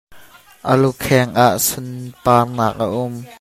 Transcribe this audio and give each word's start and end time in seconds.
A 0.71 0.73
lukheng 0.81 1.31
ah 1.47 1.55
sunparnak 1.67 2.75
a 2.85 2.87
um. 3.03 3.15